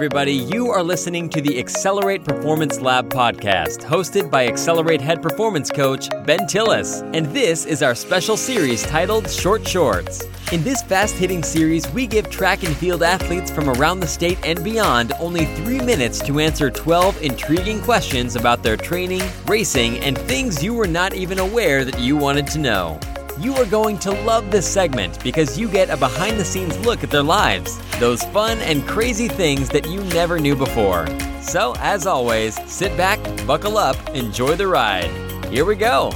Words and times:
everybody. 0.00 0.32
You 0.32 0.70
are 0.70 0.82
listening 0.82 1.28
to 1.28 1.42
the 1.42 1.58
Accelerate 1.58 2.24
Performance 2.24 2.80
Lab 2.80 3.10
podcast, 3.10 3.84
hosted 3.84 4.30
by 4.30 4.46
Accelerate 4.46 5.02
head 5.02 5.20
performance 5.20 5.70
coach 5.70 6.08
Ben 6.24 6.38
Tillis. 6.46 7.02
And 7.14 7.26
this 7.34 7.66
is 7.66 7.82
our 7.82 7.94
special 7.94 8.38
series 8.38 8.82
titled 8.82 9.28
Short 9.28 9.68
Shorts. 9.68 10.24
In 10.52 10.64
this 10.64 10.82
fast 10.82 11.16
hitting 11.16 11.42
series, 11.42 11.86
we 11.90 12.06
give 12.06 12.30
track 12.30 12.62
and 12.62 12.74
field 12.74 13.02
athletes 13.02 13.50
from 13.50 13.68
around 13.68 14.00
the 14.00 14.06
state 14.06 14.38
and 14.42 14.64
beyond 14.64 15.12
only 15.20 15.44
three 15.56 15.82
minutes 15.82 16.18
to 16.20 16.40
answer 16.40 16.70
12 16.70 17.20
intriguing 17.20 17.82
questions 17.82 18.36
about 18.36 18.62
their 18.62 18.78
training, 18.78 19.20
racing, 19.44 19.98
and 19.98 20.16
things 20.16 20.64
you 20.64 20.72
were 20.72 20.88
not 20.88 21.12
even 21.12 21.40
aware 21.40 21.84
that 21.84 22.00
you 22.00 22.16
wanted 22.16 22.46
to 22.46 22.58
know. 22.58 22.98
You 23.40 23.54
are 23.54 23.64
going 23.64 23.98
to 24.00 24.10
love 24.10 24.50
this 24.50 24.70
segment 24.70 25.24
because 25.24 25.58
you 25.58 25.66
get 25.66 25.88
a 25.88 25.96
behind 25.96 26.38
the 26.38 26.44
scenes 26.44 26.78
look 26.80 27.02
at 27.02 27.08
their 27.08 27.22
lives, 27.22 27.78
those 27.98 28.22
fun 28.24 28.58
and 28.58 28.86
crazy 28.86 29.28
things 29.28 29.70
that 29.70 29.88
you 29.88 30.04
never 30.12 30.38
knew 30.38 30.54
before. 30.54 31.06
So, 31.40 31.74
as 31.78 32.06
always, 32.06 32.60
sit 32.70 32.94
back, 32.98 33.18
buckle 33.46 33.78
up, 33.78 33.96
enjoy 34.10 34.56
the 34.56 34.66
ride. 34.66 35.10
Here 35.46 35.64
we 35.64 35.76
go. 35.76 36.12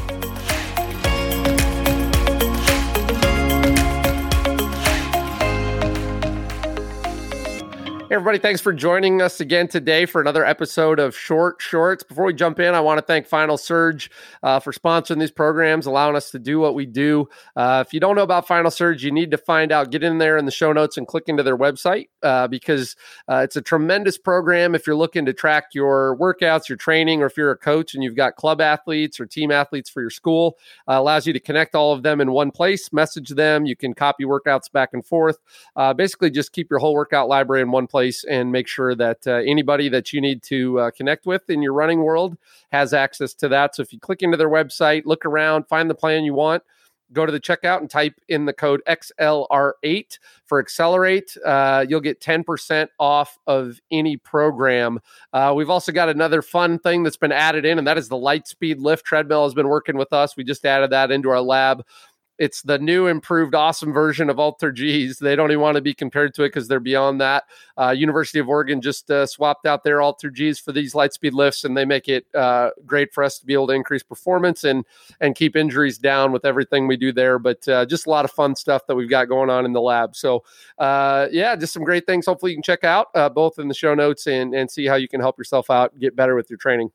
Everybody, 8.14 8.38
thanks 8.38 8.60
for 8.60 8.72
joining 8.72 9.20
us 9.20 9.40
again 9.40 9.66
today 9.66 10.06
for 10.06 10.20
another 10.20 10.44
episode 10.44 11.00
of 11.00 11.16
Short 11.16 11.56
Shorts. 11.60 12.04
Before 12.04 12.26
we 12.26 12.32
jump 12.32 12.60
in, 12.60 12.72
I 12.72 12.78
want 12.78 12.98
to 12.98 13.04
thank 13.04 13.26
Final 13.26 13.58
Surge 13.58 14.08
uh, 14.44 14.60
for 14.60 14.72
sponsoring 14.72 15.18
these 15.18 15.32
programs, 15.32 15.86
allowing 15.86 16.14
us 16.14 16.30
to 16.30 16.38
do 16.38 16.60
what 16.60 16.76
we 16.76 16.86
do. 16.86 17.28
Uh, 17.56 17.82
if 17.84 17.92
you 17.92 17.98
don't 17.98 18.14
know 18.14 18.22
about 18.22 18.46
Final 18.46 18.70
Surge, 18.70 19.02
you 19.02 19.10
need 19.10 19.32
to 19.32 19.36
find 19.36 19.72
out. 19.72 19.90
Get 19.90 20.04
in 20.04 20.18
there 20.18 20.38
in 20.38 20.44
the 20.44 20.52
show 20.52 20.72
notes 20.72 20.96
and 20.96 21.08
click 21.08 21.24
into 21.26 21.42
their 21.42 21.58
website 21.58 22.06
uh, 22.22 22.46
because 22.46 22.94
uh, 23.28 23.38
it's 23.38 23.56
a 23.56 23.60
tremendous 23.60 24.16
program 24.16 24.76
if 24.76 24.86
you're 24.86 24.94
looking 24.94 25.26
to 25.26 25.32
track 25.32 25.70
your 25.74 26.16
workouts, 26.20 26.68
your 26.68 26.78
training, 26.78 27.20
or 27.20 27.26
if 27.26 27.36
you're 27.36 27.50
a 27.50 27.58
coach 27.58 27.94
and 27.94 28.04
you've 28.04 28.14
got 28.14 28.36
club 28.36 28.60
athletes 28.60 29.18
or 29.18 29.26
team 29.26 29.50
athletes 29.50 29.90
for 29.90 30.00
your 30.00 30.10
school. 30.10 30.56
Uh, 30.86 30.92
allows 30.92 31.26
you 31.26 31.32
to 31.32 31.40
connect 31.40 31.74
all 31.74 31.92
of 31.92 32.04
them 32.04 32.20
in 32.20 32.30
one 32.30 32.52
place, 32.52 32.92
message 32.92 33.30
them. 33.30 33.66
You 33.66 33.74
can 33.74 33.92
copy 33.92 34.24
workouts 34.24 34.70
back 34.70 34.90
and 34.92 35.04
forth. 35.04 35.38
Uh, 35.74 35.92
basically, 35.92 36.30
just 36.30 36.52
keep 36.52 36.70
your 36.70 36.78
whole 36.78 36.94
workout 36.94 37.28
library 37.28 37.62
in 37.62 37.72
one 37.72 37.88
place 37.88 38.03
place 38.04 38.24
and 38.24 38.52
make 38.52 38.68
sure 38.68 38.94
that 38.94 39.26
uh, 39.26 39.34
anybody 39.46 39.88
that 39.88 40.12
you 40.12 40.20
need 40.20 40.42
to 40.42 40.78
uh, 40.78 40.90
connect 40.90 41.24
with 41.26 41.48
in 41.48 41.62
your 41.62 41.72
running 41.72 42.00
world 42.00 42.36
has 42.70 42.92
access 42.92 43.32
to 43.34 43.48
that. 43.48 43.74
So 43.74 43.82
if 43.82 43.92
you 43.92 43.98
click 43.98 44.22
into 44.22 44.36
their 44.36 44.50
website, 44.50 45.02
look 45.06 45.24
around, 45.24 45.66
find 45.68 45.88
the 45.88 45.94
plan 45.94 46.24
you 46.24 46.34
want, 46.34 46.62
go 47.12 47.24
to 47.24 47.32
the 47.32 47.40
checkout 47.40 47.80
and 47.80 47.88
type 47.88 48.14
in 48.28 48.44
the 48.44 48.52
code 48.52 48.82
XLR8 48.86 50.18
for 50.44 50.58
Accelerate. 50.58 51.34
Uh, 51.46 51.86
you'll 51.88 52.00
get 52.00 52.20
10% 52.20 52.88
off 52.98 53.38
of 53.46 53.80
any 53.90 54.18
program. 54.18 55.00
Uh, 55.32 55.54
we've 55.56 55.70
also 55.70 55.92
got 55.92 56.10
another 56.10 56.42
fun 56.42 56.78
thing 56.78 57.02
that's 57.02 57.16
been 57.16 57.32
added 57.32 57.64
in, 57.64 57.78
and 57.78 57.86
that 57.86 57.96
is 57.96 58.08
the 58.08 58.16
Lightspeed 58.16 58.80
Lift 58.80 59.06
treadmill 59.06 59.44
has 59.44 59.54
been 59.54 59.68
working 59.68 59.96
with 59.96 60.12
us. 60.12 60.36
We 60.36 60.44
just 60.44 60.66
added 60.66 60.90
that 60.90 61.10
into 61.10 61.30
our 61.30 61.40
lab 61.40 61.84
it's 62.38 62.62
the 62.62 62.78
new 62.78 63.06
improved 63.06 63.54
awesome 63.54 63.92
version 63.92 64.28
of 64.28 64.36
AlterGs 64.36 65.18
they 65.18 65.36
don't 65.36 65.50
even 65.50 65.60
want 65.60 65.76
to 65.76 65.80
be 65.80 65.94
compared 65.94 66.34
to 66.34 66.42
it 66.42 66.48
because 66.48 66.66
they're 66.68 66.80
beyond 66.80 67.20
that. 67.20 67.44
Uh, 67.78 67.90
university 67.90 68.38
of 68.38 68.48
oregon 68.48 68.80
just 68.80 69.10
uh, 69.10 69.26
swapped 69.26 69.66
out 69.66 69.84
their 69.84 69.98
AlterGs 69.98 70.60
for 70.60 70.72
these 70.72 70.94
lightspeed 70.94 71.32
lifts 71.32 71.64
and 71.64 71.76
they 71.76 71.84
make 71.84 72.08
it 72.08 72.26
uh, 72.34 72.70
great 72.86 73.12
for 73.12 73.22
us 73.22 73.38
to 73.38 73.46
be 73.46 73.52
able 73.52 73.66
to 73.66 73.72
increase 73.72 74.02
performance 74.02 74.64
and 74.64 74.84
and 75.20 75.34
keep 75.34 75.56
injuries 75.56 75.98
down 75.98 76.32
with 76.32 76.44
everything 76.44 76.86
we 76.86 76.96
do 76.96 77.12
there. 77.12 77.38
But 77.38 77.66
uh, 77.68 77.86
just 77.86 78.06
a 78.06 78.10
lot 78.10 78.24
of 78.24 78.30
fun 78.30 78.56
stuff 78.56 78.86
that 78.86 78.94
we've 78.94 79.10
got 79.10 79.28
going 79.28 79.50
on 79.50 79.64
in 79.64 79.72
the 79.72 79.80
lab. 79.80 80.16
So 80.16 80.42
uh, 80.78 81.28
yeah 81.30 81.54
just 81.56 81.72
some 81.72 81.84
great 81.84 82.06
things. 82.06 82.26
Hopefully 82.26 82.52
you 82.52 82.56
can 82.56 82.62
check 82.62 82.84
out 82.84 83.08
uh, 83.14 83.28
both 83.28 83.58
in 83.58 83.68
the 83.68 83.74
show 83.74 83.94
notes 83.94 84.26
and 84.26 84.54
and 84.54 84.70
see 84.70 84.86
how 84.86 84.96
you 84.96 85.08
can 85.08 85.20
help 85.20 85.38
yourself 85.38 85.70
out 85.70 85.98
get 85.98 86.16
better 86.16 86.34
with 86.34 86.50
your 86.50 86.58
training 86.58 86.90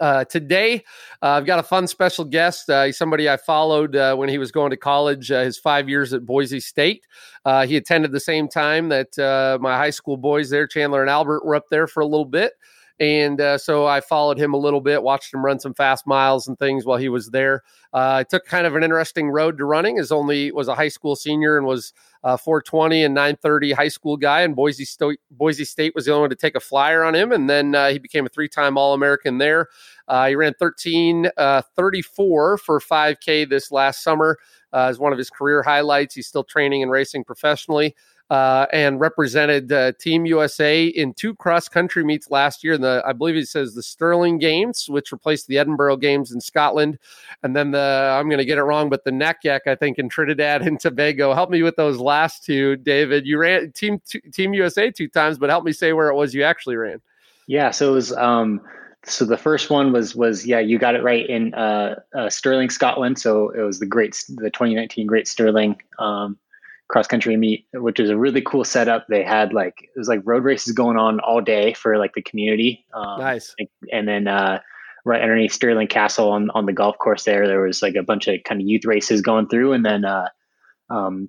uh, 0.00 0.24
today, 0.24 0.84
uh, 1.22 1.30
I've 1.30 1.46
got 1.46 1.58
a 1.58 1.62
fun 1.62 1.86
special 1.86 2.24
guest. 2.24 2.68
Uh, 2.70 2.84
he's 2.84 2.96
somebody 2.96 3.28
I 3.28 3.36
followed 3.36 3.96
uh, 3.96 4.14
when 4.16 4.28
he 4.28 4.38
was 4.38 4.52
going 4.52 4.70
to 4.70 4.76
college, 4.76 5.30
uh, 5.30 5.42
his 5.42 5.58
five 5.58 5.88
years 5.88 6.12
at 6.12 6.24
Boise 6.24 6.60
State. 6.60 7.06
Uh, 7.44 7.66
he 7.66 7.76
attended 7.76 8.12
the 8.12 8.20
same 8.20 8.48
time 8.48 8.88
that 8.88 9.58
my 9.60 9.76
high 9.76 9.90
school 9.90 10.16
boys 10.16 10.50
there, 10.50 10.66
Chandler 10.66 11.00
and 11.00 11.10
Albert, 11.10 11.44
were 11.44 11.54
up 11.54 11.64
there 11.70 11.86
for 11.86 12.00
a 12.00 12.06
little 12.06 12.24
bit. 12.24 12.52
And 13.00 13.40
uh, 13.40 13.58
so 13.58 13.86
I 13.86 14.00
followed 14.00 14.38
him 14.38 14.54
a 14.54 14.56
little 14.56 14.80
bit, 14.80 15.02
watched 15.02 15.32
him 15.32 15.44
run 15.44 15.60
some 15.60 15.72
fast 15.72 16.06
miles 16.06 16.48
and 16.48 16.58
things 16.58 16.84
while 16.84 16.98
he 16.98 17.08
was 17.08 17.30
there. 17.30 17.62
Uh, 17.92 18.16
I 18.20 18.24
took 18.24 18.44
kind 18.44 18.66
of 18.66 18.74
an 18.74 18.82
interesting 18.82 19.30
road 19.30 19.56
to 19.58 19.64
running. 19.64 19.98
As 19.98 20.10
only 20.10 20.50
was 20.50 20.66
a 20.66 20.74
high 20.74 20.88
school 20.88 21.14
senior 21.14 21.56
and 21.56 21.66
was 21.66 21.92
uh, 22.24 22.36
420 22.36 23.04
and 23.04 23.14
930 23.14 23.72
high 23.72 23.88
school 23.88 24.16
guy. 24.16 24.40
And 24.40 24.56
Boise 24.56 24.84
State, 24.84 25.20
Boise 25.30 25.64
State 25.64 25.94
was 25.94 26.06
the 26.06 26.12
only 26.12 26.22
one 26.22 26.30
to 26.30 26.36
take 26.36 26.56
a 26.56 26.60
flyer 26.60 27.04
on 27.04 27.14
him. 27.14 27.30
And 27.30 27.48
then 27.48 27.74
uh, 27.74 27.90
he 27.90 28.00
became 28.00 28.26
a 28.26 28.28
three 28.28 28.48
time 28.48 28.76
All 28.76 28.94
American 28.94 29.38
there. 29.38 29.68
Uh, 30.08 30.28
he 30.28 30.34
ran 30.34 30.54
13 30.58 31.30
uh, 31.36 31.62
34 31.76 32.58
for 32.58 32.80
5K 32.80 33.48
this 33.48 33.70
last 33.70 34.02
summer 34.02 34.38
as 34.72 34.98
one 34.98 35.12
of 35.12 35.18
his 35.18 35.30
career 35.30 35.62
highlights. 35.62 36.14
He's 36.14 36.26
still 36.26 36.44
training 36.44 36.82
and 36.82 36.90
racing 36.90 37.24
professionally 37.24 37.94
uh, 38.30 38.66
and 38.72 39.00
represented 39.00 39.72
uh, 39.72 39.92
Team 39.92 40.26
USA 40.26 40.86
in 40.86 41.14
two 41.14 41.34
cross 41.34 41.68
country 41.68 42.04
meets 42.04 42.30
last 42.30 42.62
year. 42.62 42.74
In 42.74 42.80
The 42.80 43.02
I 43.06 43.12
believe 43.12 43.34
he 43.34 43.44
says 43.44 43.74
the 43.74 43.82
Stirling 43.82 44.38
Games, 44.38 44.86
which 44.88 45.12
replaced 45.12 45.46
the 45.46 45.58
Edinburgh 45.58 45.96
Games 45.98 46.32
in 46.32 46.40
Scotland, 46.40 46.98
and 47.42 47.56
then 47.56 47.70
the 47.70 48.14
I'm 48.18 48.28
going 48.28 48.38
to 48.38 48.44
get 48.44 48.58
it 48.58 48.62
wrong, 48.62 48.90
but 48.90 49.04
the 49.04 49.10
NACAC 49.10 49.60
I 49.66 49.74
think 49.74 49.98
in 49.98 50.08
Trinidad 50.08 50.62
and 50.62 50.78
Tobago. 50.80 51.32
Help 51.34 51.50
me 51.50 51.62
with 51.62 51.76
those 51.76 51.98
last 51.98 52.44
two, 52.44 52.76
David. 52.76 53.26
You 53.26 53.38
ran 53.38 53.72
Team 53.72 54.00
Team 54.32 54.52
USA 54.54 54.90
two 54.90 55.08
times, 55.08 55.38
but 55.38 55.50
help 55.50 55.64
me 55.64 55.72
say 55.72 55.92
where 55.92 56.08
it 56.08 56.14
was 56.14 56.34
you 56.34 56.42
actually 56.42 56.76
ran. 56.76 57.00
Yeah, 57.46 57.70
so 57.70 57.90
it 57.90 57.94
was. 57.94 58.12
Um, 58.12 58.60
so 59.04 59.24
the 59.24 59.38
first 59.38 59.70
one 59.70 59.92
was 59.92 60.14
was 60.14 60.46
yeah 60.46 60.58
you 60.58 60.78
got 60.78 60.94
it 60.94 61.02
right 61.02 61.26
in 61.26 61.54
uh, 61.54 62.00
uh, 62.14 62.28
Stirling, 62.28 62.68
Scotland. 62.68 63.18
So 63.18 63.48
it 63.50 63.62
was 63.62 63.78
the 63.78 63.86
great 63.86 64.22
the 64.28 64.50
2019 64.50 65.06
Great 65.06 65.26
Stirling. 65.26 65.80
Um, 65.98 66.38
cross 66.88 67.06
country 67.06 67.36
meet, 67.36 67.66
which 67.74 68.00
is 68.00 68.10
a 68.10 68.16
really 68.16 68.42
cool 68.42 68.64
setup. 68.64 69.06
They 69.08 69.22
had 69.22 69.52
like 69.52 69.74
it 69.82 69.98
was 69.98 70.08
like 70.08 70.20
road 70.24 70.44
races 70.44 70.72
going 70.72 70.96
on 70.96 71.20
all 71.20 71.40
day 71.40 71.74
for 71.74 71.98
like 71.98 72.14
the 72.14 72.22
community. 72.22 72.84
Um, 72.94 73.20
nice. 73.20 73.54
And 73.92 74.08
then 74.08 74.26
uh, 74.26 74.60
right 75.04 75.22
underneath 75.22 75.52
Stirling 75.52 75.88
Castle 75.88 76.30
on 76.30 76.50
on 76.50 76.66
the 76.66 76.72
golf 76.72 76.96
course 76.98 77.24
there, 77.24 77.46
there 77.46 77.60
was 77.60 77.82
like 77.82 77.94
a 77.94 78.02
bunch 78.02 78.26
of 78.26 78.42
kind 78.44 78.60
of 78.60 78.66
youth 78.66 78.84
races 78.84 79.20
going 79.20 79.48
through, 79.48 79.72
and 79.72 79.84
then 79.84 80.04
uh, 80.04 80.28
um, 80.90 81.28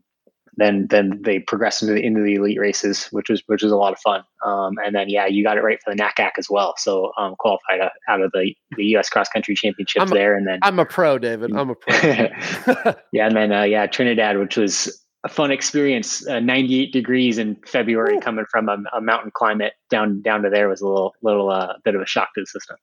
then 0.55 0.87
then 0.89 1.21
they 1.23 1.39
progressed 1.39 1.81
into 1.81 1.93
the 1.93 2.05
into 2.05 2.21
the 2.21 2.35
elite 2.35 2.59
races, 2.59 3.07
which 3.11 3.29
was 3.29 3.43
which 3.47 3.63
was 3.63 3.71
a 3.71 3.77
lot 3.77 3.93
of 3.93 3.99
fun. 3.99 4.23
Um, 4.45 4.75
and 4.85 4.95
then 4.95 5.09
yeah, 5.09 5.25
you 5.25 5.43
got 5.43 5.57
it 5.57 5.63
right 5.63 5.79
for 5.83 5.93
the 5.93 6.01
NACAC 6.01 6.31
as 6.37 6.49
well. 6.49 6.75
So 6.77 7.11
um, 7.17 7.35
qualified 7.37 7.81
out 8.07 8.21
of 8.21 8.31
the 8.31 8.53
the 8.77 8.85
U.S. 8.85 9.09
cross 9.09 9.27
country 9.27 9.55
championships 9.55 10.11
a, 10.11 10.13
there, 10.13 10.35
and 10.35 10.47
then 10.47 10.59
I'm 10.61 10.79
a 10.79 10.85
pro, 10.85 11.17
David. 11.17 11.51
I'm 11.55 11.71
a 11.71 11.75
pro. 11.75 11.95
yeah, 13.11 13.27
and 13.27 13.35
then 13.35 13.51
uh, 13.51 13.63
yeah, 13.63 13.87
Trinidad, 13.87 14.37
which 14.37 14.55
was 14.55 15.03
a 15.23 15.29
fun 15.29 15.51
experience. 15.51 16.25
Uh, 16.27 16.39
98 16.39 16.93
degrees 16.93 17.37
in 17.37 17.55
February, 17.65 18.17
Ooh. 18.17 18.21
coming 18.21 18.45
from 18.49 18.69
a, 18.69 18.77
a, 18.93 19.01
mountain 19.01 19.31
climate 19.33 19.73
down 19.89 20.21
down 20.21 20.43
to 20.43 20.49
there 20.49 20.69
was 20.69 20.81
a 20.81 20.87
little 20.87 21.13
little 21.21 21.49
uh, 21.49 21.73
bit 21.83 21.95
of 21.95 22.01
a 22.01 22.05
shock 22.05 22.33
to 22.35 22.41
the 22.41 22.47
system. 22.47 22.77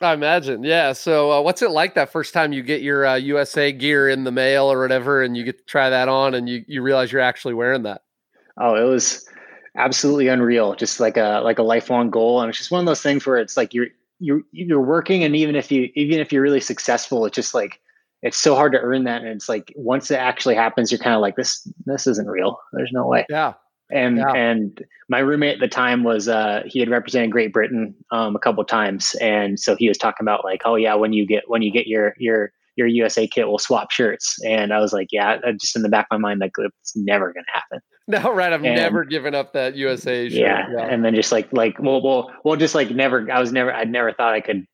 I 0.00 0.14
imagine, 0.14 0.64
yeah. 0.64 0.92
So, 0.92 1.30
uh, 1.30 1.40
what's 1.42 1.62
it 1.62 1.70
like 1.70 1.94
that 1.94 2.10
first 2.10 2.34
time 2.34 2.52
you 2.52 2.62
get 2.62 2.82
your 2.82 3.16
USA 3.16 3.68
uh, 3.68 3.76
gear 3.76 4.08
in 4.08 4.24
the 4.24 4.32
mail 4.32 4.70
or 4.70 4.80
whatever, 4.80 5.22
and 5.22 5.36
you 5.36 5.44
get 5.44 5.58
to 5.58 5.64
try 5.64 5.90
that 5.90 6.08
on, 6.08 6.34
and 6.34 6.48
you 6.48 6.64
you 6.66 6.82
realize 6.82 7.12
you're 7.12 7.20
actually 7.20 7.54
wearing 7.54 7.82
that? 7.84 8.02
Oh, 8.56 8.74
it 8.74 8.88
was 8.88 9.28
absolutely 9.76 10.28
unreal. 10.28 10.74
Just 10.74 11.00
like 11.00 11.16
a 11.16 11.40
like 11.44 11.58
a 11.58 11.62
lifelong 11.62 12.10
goal, 12.10 12.40
and 12.40 12.48
it's 12.48 12.58
just 12.58 12.70
one 12.70 12.80
of 12.80 12.86
those 12.86 13.02
things 13.02 13.26
where 13.26 13.38
it's 13.38 13.56
like 13.56 13.74
you're 13.74 13.88
you're 14.18 14.42
you're 14.52 14.80
working, 14.80 15.24
and 15.24 15.36
even 15.36 15.56
if 15.56 15.70
you 15.70 15.90
even 15.94 16.20
if 16.20 16.32
you're 16.32 16.42
really 16.42 16.60
successful, 16.60 17.26
it's 17.26 17.34
just 17.34 17.54
like 17.54 17.80
it's 18.22 18.38
so 18.38 18.54
hard 18.54 18.72
to 18.72 18.80
earn 18.80 19.04
that. 19.04 19.22
And 19.22 19.30
it's 19.30 19.48
like 19.48 19.72
once 19.76 20.10
it 20.10 20.16
actually 20.16 20.54
happens 20.54 20.90
you're 20.90 20.98
kind 20.98 21.14
of 21.14 21.20
like 21.20 21.36
this 21.36 21.66
this 21.84 22.06
isn't 22.06 22.28
real. 22.28 22.58
There's 22.72 22.92
no 22.92 23.06
way. 23.06 23.26
Yeah. 23.28 23.54
And 23.90 24.18
yeah. 24.18 24.32
and 24.32 24.82
my 25.08 25.18
roommate 25.18 25.54
at 25.54 25.60
the 25.60 25.68
time 25.68 26.04
was 26.04 26.28
uh 26.28 26.62
he 26.64 26.80
had 26.80 26.88
represented 26.88 27.30
great 27.30 27.52
britain 27.52 27.94
um 28.10 28.36
a 28.36 28.38
couple 28.38 28.64
times. 28.64 29.14
And 29.20 29.58
so 29.58 29.76
he 29.76 29.88
was 29.88 29.98
talking 29.98 30.24
about 30.24 30.44
like 30.44 30.62
oh 30.64 30.76
yeah 30.76 30.94
when 30.94 31.12
you 31.12 31.26
get 31.26 31.44
when 31.48 31.62
you 31.62 31.72
get 31.72 31.86
your 31.86 32.14
your 32.18 32.52
your 32.76 32.86
usa 32.86 33.26
kit 33.26 33.48
we'll 33.48 33.58
swap 33.58 33.90
shirts. 33.90 34.36
And 34.44 34.72
i 34.72 34.78
was 34.78 34.92
like 34.92 35.08
yeah 35.10 35.38
just 35.60 35.76
in 35.76 35.82
the 35.82 35.88
back 35.88 36.06
of 36.10 36.20
my 36.20 36.28
mind 36.28 36.40
like 36.40 36.52
it's 36.58 36.96
never 36.96 37.32
gonna 37.32 37.44
happen. 37.52 37.80
No 38.08 38.34
right 38.34 38.52
i've 38.52 38.64
and, 38.64 38.74
never 38.74 39.04
given 39.04 39.32
up 39.32 39.52
that 39.52 39.76
usa 39.76 40.28
shirt. 40.28 40.38
Yeah. 40.38 40.66
yeah. 40.72 40.86
And 40.86 41.04
then 41.04 41.14
just 41.14 41.30
like 41.30 41.52
like 41.52 41.78
well 41.78 42.02
well 42.02 42.32
well 42.44 42.56
just 42.56 42.74
like 42.74 42.90
never 42.90 43.30
i 43.30 43.38
was 43.38 43.52
never 43.52 43.72
i'd 43.72 43.90
never 43.90 44.12
thought 44.12 44.34
i 44.34 44.40
could 44.40 44.66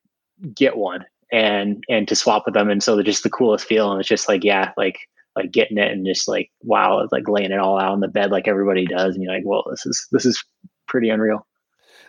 get 0.54 0.76
one 0.76 1.04
and 1.32 1.82
and 1.88 2.08
to 2.08 2.16
swap 2.16 2.44
with 2.46 2.54
them 2.54 2.70
and 2.70 2.82
so 2.82 2.94
they're 2.94 3.04
just 3.04 3.22
the 3.22 3.30
coolest 3.30 3.66
feeling 3.66 3.98
it's 3.98 4.08
just 4.08 4.28
like 4.28 4.44
yeah 4.44 4.72
like 4.76 4.98
like 5.36 5.52
getting 5.52 5.78
it 5.78 5.92
and 5.92 6.06
just 6.06 6.26
like 6.26 6.50
wow 6.62 7.06
like 7.12 7.28
laying 7.28 7.52
it 7.52 7.58
all 7.58 7.78
out 7.78 7.92
on 7.92 8.00
the 8.00 8.08
bed 8.08 8.30
like 8.30 8.48
everybody 8.48 8.86
does 8.86 9.14
and 9.14 9.22
you're 9.22 9.32
like 9.32 9.44
well 9.44 9.64
this 9.70 9.84
is 9.86 10.06
this 10.10 10.24
is 10.24 10.42
pretty 10.86 11.08
unreal 11.08 11.46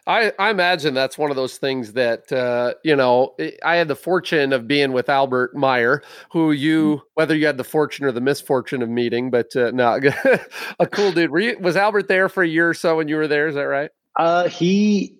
I, 0.07 0.31
I 0.39 0.49
imagine 0.49 0.95
that's 0.95 1.17
one 1.17 1.29
of 1.29 1.35
those 1.35 1.57
things 1.57 1.93
that 1.93 2.31
uh, 2.31 2.73
you 2.83 2.95
know. 2.95 3.35
I 3.63 3.75
had 3.75 3.87
the 3.87 3.95
fortune 3.95 4.53
of 4.53 4.67
being 4.67 4.91
with 4.91 5.07
Albert 5.07 5.55
Meyer, 5.55 6.01
who 6.31 6.51
you, 6.51 6.95
mm-hmm. 6.95 7.03
whether 7.13 7.35
you 7.35 7.45
had 7.45 7.57
the 7.57 7.63
fortune 7.63 8.05
or 8.05 8.11
the 8.11 8.21
misfortune 8.21 8.81
of 8.81 8.89
meeting, 8.89 9.29
but 9.29 9.55
uh, 9.55 9.69
no, 9.71 9.99
a 10.79 10.87
cool 10.87 11.11
dude. 11.11 11.31
You, 11.37 11.57
was 11.59 11.75
Albert 11.75 12.07
there 12.07 12.27
for 12.27 12.41
a 12.41 12.47
year 12.47 12.69
or 12.69 12.73
so 12.73 12.97
when 12.97 13.07
you 13.07 13.17
were 13.17 13.27
there? 13.27 13.49
Is 13.49 13.55
that 13.55 13.63
right? 13.63 13.91
Uh, 14.15 14.47
he 14.49 15.18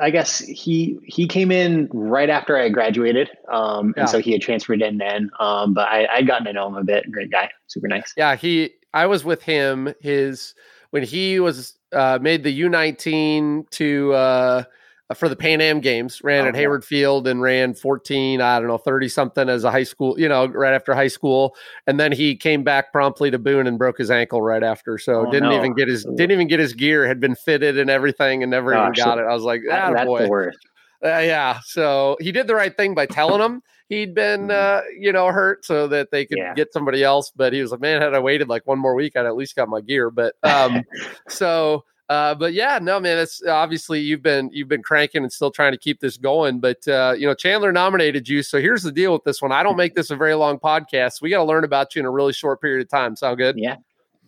I 0.00 0.10
guess 0.10 0.38
he 0.38 0.98
he 1.04 1.26
came 1.26 1.50
in 1.50 1.88
right 1.92 2.30
after 2.30 2.56
I 2.56 2.68
graduated, 2.68 3.30
um, 3.50 3.94
yeah. 3.96 4.02
and 4.02 4.10
so 4.10 4.18
he 4.18 4.32
had 4.32 4.42
transferred 4.42 4.82
in 4.82 4.98
then. 4.98 5.30
Um, 5.38 5.74
but 5.74 5.88
I 5.88 6.06
I'd 6.06 6.26
gotten 6.26 6.46
to 6.46 6.52
know 6.52 6.68
him 6.68 6.76
a 6.76 6.84
bit. 6.84 7.10
Great 7.10 7.30
guy, 7.30 7.50
super 7.66 7.88
nice. 7.88 8.12
Yeah, 8.16 8.36
he. 8.36 8.70
I 8.94 9.06
was 9.06 9.24
with 9.24 9.42
him. 9.42 9.92
His 10.00 10.54
when 10.90 11.02
he 11.02 11.40
was 11.40 11.74
uh, 11.92 12.18
made 12.20 12.42
the 12.42 12.50
U 12.50 12.68
nineteen 12.68 13.66
to 13.72 14.12
uh, 14.14 14.16
uh, 14.16 14.64
for 15.14 15.28
the 15.28 15.36
Pan 15.36 15.60
Am 15.60 15.80
Games, 15.80 16.22
ran 16.24 16.44
oh, 16.44 16.48
at 16.48 16.56
Hayward 16.56 16.84
Field 16.84 17.28
and 17.28 17.40
ran 17.40 17.74
14, 17.74 18.40
I 18.40 18.58
don't 18.58 18.66
know, 18.66 18.78
30 18.78 19.08
something 19.08 19.48
as 19.48 19.62
a 19.62 19.70
high 19.70 19.84
school, 19.84 20.18
you 20.18 20.28
know, 20.28 20.46
right 20.46 20.74
after 20.74 20.94
high 20.94 21.08
school. 21.08 21.54
And 21.86 22.00
then 22.00 22.10
he 22.10 22.34
came 22.34 22.64
back 22.64 22.92
promptly 22.92 23.30
to 23.30 23.38
Boone 23.38 23.68
and 23.68 23.78
broke 23.78 23.98
his 23.98 24.10
ankle 24.10 24.42
right 24.42 24.64
after. 24.64 24.98
So 24.98 25.26
oh, 25.26 25.30
didn't 25.30 25.50
no. 25.50 25.56
even 25.56 25.74
get 25.74 25.86
his 25.86 26.04
didn't 26.04 26.32
even 26.32 26.48
get 26.48 26.58
his 26.58 26.72
gear, 26.72 27.06
had 27.06 27.20
been 27.20 27.36
fitted 27.36 27.78
and 27.78 27.88
everything 27.88 28.42
and 28.42 28.50
never 28.50 28.72
Gosh, 28.72 28.98
even 28.98 29.04
got 29.04 29.18
it. 29.18 29.26
I 29.28 29.34
was 29.34 29.44
like, 29.44 29.62
ah, 29.70 29.92
that's 29.92 30.06
boy. 30.06 30.22
the 30.22 30.28
worst. 30.28 30.58
Uh, 31.04 31.18
yeah. 31.18 31.60
So 31.64 32.16
he 32.20 32.32
did 32.32 32.46
the 32.46 32.54
right 32.54 32.76
thing 32.76 32.94
by 32.94 33.06
telling 33.06 33.40
him 33.40 33.62
he'd 33.88 34.14
been, 34.14 34.48
mm-hmm. 34.48 34.50
uh, 34.50 34.80
you 34.98 35.12
know, 35.12 35.26
hurt 35.26 35.64
so 35.64 35.86
that 35.88 36.10
they 36.10 36.26
could 36.26 36.38
yeah. 36.38 36.54
get 36.54 36.72
somebody 36.72 37.04
else. 37.04 37.30
But 37.34 37.52
he 37.52 37.60
was 37.60 37.70
like, 37.70 37.80
man, 37.80 38.00
had 38.02 38.14
I 38.14 38.18
waited 38.18 38.48
like 38.48 38.66
one 38.66 38.78
more 38.78 38.94
week, 38.94 39.16
I'd 39.16 39.26
at 39.26 39.36
least 39.36 39.54
got 39.54 39.68
my 39.68 39.80
gear. 39.80 40.10
But 40.10 40.34
um, 40.42 40.82
so 41.28 41.84
uh, 42.08 42.34
but 42.34 42.52
yeah, 42.52 42.78
no, 42.80 43.00
man, 43.00 43.18
it's 43.18 43.42
obviously 43.44 44.00
you've 44.00 44.22
been 44.22 44.50
you've 44.52 44.68
been 44.68 44.82
cranking 44.82 45.22
and 45.22 45.32
still 45.32 45.50
trying 45.50 45.72
to 45.72 45.78
keep 45.78 46.00
this 46.00 46.16
going. 46.16 46.60
But 46.60 46.86
uh, 46.86 47.14
you 47.18 47.26
know, 47.26 47.34
Chandler 47.34 47.72
nominated 47.72 48.28
you, 48.28 48.42
so 48.42 48.60
here's 48.60 48.82
the 48.82 48.92
deal 48.92 49.12
with 49.12 49.24
this 49.24 49.42
one. 49.42 49.52
I 49.52 49.62
don't 49.62 49.76
make 49.76 49.94
this 49.94 50.10
a 50.10 50.16
very 50.16 50.34
long 50.34 50.58
podcast. 50.58 51.20
We 51.20 51.30
got 51.30 51.38
to 51.38 51.44
learn 51.44 51.64
about 51.64 51.94
you 51.94 52.00
in 52.00 52.06
a 52.06 52.10
really 52.10 52.32
short 52.32 52.60
period 52.60 52.82
of 52.82 52.88
time. 52.88 53.16
Sound 53.16 53.38
good? 53.38 53.58
Yeah. 53.58 53.76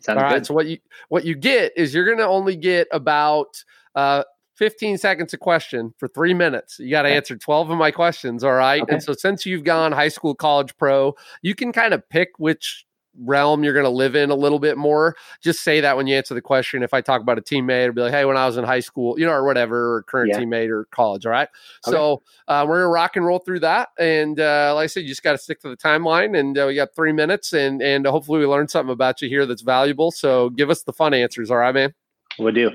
Sounds 0.00 0.18
All 0.18 0.24
right. 0.24 0.34
Good. 0.34 0.46
So 0.46 0.54
what 0.54 0.66
you 0.66 0.78
what 1.08 1.24
you 1.24 1.34
get 1.36 1.72
is 1.76 1.94
you're 1.94 2.04
going 2.04 2.18
to 2.18 2.26
only 2.26 2.56
get 2.56 2.88
about 2.90 3.62
uh, 3.94 4.24
15 4.56 4.98
seconds 4.98 5.32
a 5.32 5.38
question 5.38 5.94
for 5.98 6.08
three 6.08 6.34
minutes. 6.34 6.80
You 6.80 6.90
got 6.90 7.02
to 7.02 7.08
okay. 7.08 7.16
answer 7.16 7.36
12 7.36 7.70
of 7.70 7.78
my 7.78 7.92
questions. 7.92 8.42
All 8.42 8.54
right. 8.54 8.82
Okay. 8.82 8.94
And 8.94 9.02
so 9.02 9.12
since 9.12 9.46
you've 9.46 9.62
gone 9.62 9.92
high 9.92 10.08
school, 10.08 10.34
college, 10.34 10.76
pro, 10.76 11.14
you 11.42 11.54
can 11.54 11.72
kind 11.72 11.94
of 11.94 12.08
pick 12.08 12.30
which 12.38 12.84
realm 13.20 13.64
you're 13.64 13.72
going 13.72 13.84
to 13.84 13.90
live 13.90 14.16
in 14.16 14.30
a 14.30 14.34
little 14.34 14.58
bit 14.58 14.76
more. 14.76 15.16
Just 15.42 15.62
say 15.62 15.80
that 15.80 15.96
when 15.96 16.06
you 16.06 16.16
answer 16.16 16.34
the 16.34 16.40
question. 16.40 16.82
If 16.82 16.94
I 16.94 17.00
talk 17.00 17.20
about 17.20 17.38
a 17.38 17.42
teammate, 17.42 17.86
I'll 17.86 17.92
be 17.92 18.02
like, 18.02 18.12
hey, 18.12 18.24
when 18.24 18.36
I 18.36 18.46
was 18.46 18.56
in 18.56 18.64
high 18.64 18.80
school, 18.80 19.18
you 19.18 19.26
know, 19.26 19.32
or 19.32 19.44
whatever, 19.44 19.96
or 19.96 20.02
current 20.04 20.30
yeah. 20.32 20.40
teammate 20.40 20.68
or 20.68 20.84
college. 20.86 21.26
All 21.26 21.32
right. 21.32 21.48
Okay. 21.86 21.96
So 21.96 22.22
uh, 22.46 22.64
we're 22.68 22.76
going 22.76 22.86
to 22.86 22.92
rock 22.92 23.16
and 23.16 23.26
roll 23.26 23.38
through 23.38 23.60
that. 23.60 23.88
And 23.98 24.38
uh, 24.40 24.72
like 24.74 24.84
I 24.84 24.86
said, 24.86 25.02
you 25.02 25.08
just 25.08 25.22
got 25.22 25.32
to 25.32 25.38
stick 25.38 25.60
to 25.60 25.68
the 25.68 25.76
timeline. 25.76 26.38
And 26.38 26.56
uh, 26.58 26.64
we 26.68 26.74
got 26.74 26.94
three 26.94 27.12
minutes. 27.12 27.52
And, 27.52 27.82
and 27.82 28.06
hopefully 28.06 28.38
we 28.38 28.46
learned 28.46 28.70
something 28.70 28.92
about 28.92 29.22
you 29.22 29.28
here 29.28 29.46
that's 29.46 29.62
valuable. 29.62 30.10
So 30.10 30.50
give 30.50 30.70
us 30.70 30.82
the 30.82 30.92
fun 30.92 31.14
answers. 31.14 31.50
All 31.50 31.58
right, 31.58 31.74
man? 31.74 31.94
We'll 32.38 32.52
do. 32.52 32.70